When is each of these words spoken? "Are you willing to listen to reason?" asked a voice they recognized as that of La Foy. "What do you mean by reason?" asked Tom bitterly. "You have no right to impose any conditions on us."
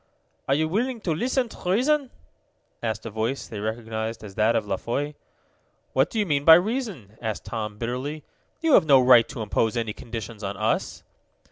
"Are 0.47 0.55
you 0.55 0.67
willing 0.67 0.99
to 1.01 1.13
listen 1.13 1.47
to 1.49 1.69
reason?" 1.71 2.09
asked 2.81 3.05
a 3.05 3.11
voice 3.11 3.47
they 3.47 3.59
recognized 3.59 4.23
as 4.23 4.33
that 4.33 4.55
of 4.55 4.65
La 4.65 4.75
Foy. 4.77 5.13
"What 5.93 6.09
do 6.09 6.17
you 6.17 6.25
mean 6.25 6.43
by 6.43 6.55
reason?" 6.55 7.19
asked 7.21 7.45
Tom 7.45 7.77
bitterly. 7.77 8.23
"You 8.61 8.73
have 8.73 8.87
no 8.87 8.99
right 8.99 9.27
to 9.29 9.43
impose 9.43 9.77
any 9.77 9.93
conditions 9.93 10.43
on 10.43 10.57
us." 10.57 11.03